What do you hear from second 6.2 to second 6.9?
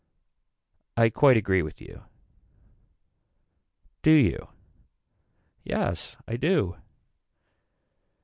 I do.